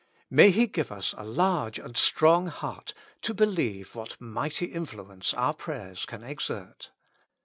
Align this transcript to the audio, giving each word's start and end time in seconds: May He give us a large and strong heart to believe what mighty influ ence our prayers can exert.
May 0.31 0.49
He 0.49 0.65
give 0.65 0.91
us 0.91 1.13
a 1.15 1.23
large 1.23 1.77
and 1.77 1.95
strong 1.95 2.47
heart 2.47 2.95
to 3.21 3.35
believe 3.35 3.93
what 3.93 4.19
mighty 4.19 4.69
influ 4.69 5.13
ence 5.13 5.31
our 5.35 5.53
prayers 5.53 6.07
can 6.07 6.23
exert. 6.23 6.89